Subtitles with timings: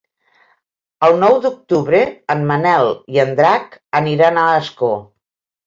[1.07, 1.99] El nou d'octubre
[2.37, 4.93] en Manel i en Drac aniran a Ascó.